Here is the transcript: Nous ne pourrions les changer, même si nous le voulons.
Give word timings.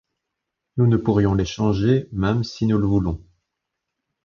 Nous 0.77 0.87
ne 0.87 0.97
pourrions 0.97 1.35
les 1.35 1.45
changer, 1.45 2.09
même 2.11 2.43
si 2.43 2.65
nous 2.65 2.79
le 2.79 2.87
voulons. 2.87 3.21